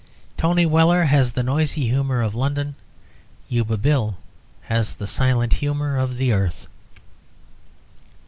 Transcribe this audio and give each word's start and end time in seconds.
Tony 0.35 0.65
Weller 0.65 1.03
has 1.03 1.33
the 1.33 1.43
noisy 1.43 1.87
humour 1.87 2.23
of 2.23 2.33
London, 2.33 2.73
Yuba 3.49 3.77
Bill 3.77 4.17
has 4.61 4.95
the 4.95 5.05
silent 5.05 5.53
humour 5.53 5.95
of 5.95 6.17
the 6.17 6.31
earth. 6.33 6.65